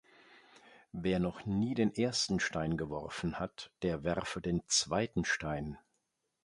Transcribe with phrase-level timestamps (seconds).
[0.93, 5.77] Wer noch nie den ersten Stein geworfen hat, der werfe den zweiten Stein!